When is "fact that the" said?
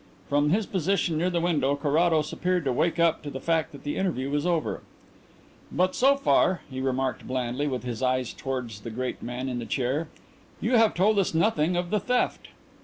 3.39-3.97